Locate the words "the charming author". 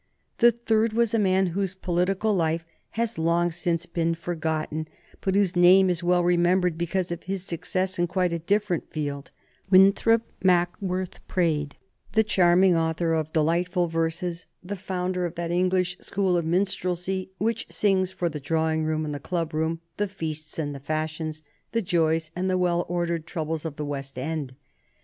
12.13-13.13